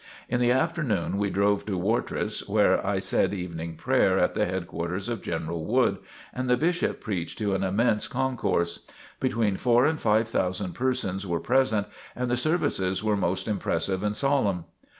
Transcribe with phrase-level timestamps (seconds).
[0.27, 5.07] In the afternoon we drove to Wartrace where I said Evening Prayer at the headquarters
[5.07, 5.99] of General Wood,
[6.33, 8.79] and the Bishop preached to an immense concourse.
[9.19, 11.85] Between four and five thousand persons were present
[12.15, 14.65] and the services were most impressive and solemn.